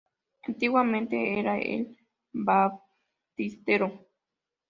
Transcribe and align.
Antiguamente 0.47 1.37
era 1.39 1.59
el 1.59 1.95
baptisterio. 2.33 4.07